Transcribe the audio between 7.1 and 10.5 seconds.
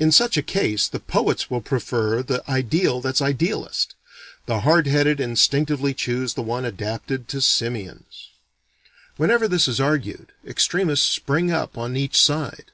to simians. Whenever this is argued,